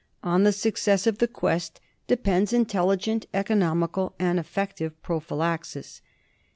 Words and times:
On 0.23 0.41
the 0.43 0.51
success 0.51 1.05
of 1.05 1.19
the 1.19 1.27
quest 1.27 1.79
depends 2.07 2.53
intelligent, 2.53 3.27
economical, 3.35 4.15
and 4.17 4.39
effective 4.39 4.99
pro 5.03 5.19
phylaxis. 5.19 6.01